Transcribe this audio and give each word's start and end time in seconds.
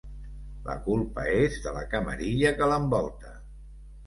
La 0.69 0.77
culpa 0.87 1.25
és 1.41 1.59
de 1.67 1.75
la 1.75 1.83
camarilla 1.93 2.53
que 2.63 2.71
l'envolta. 2.73 3.37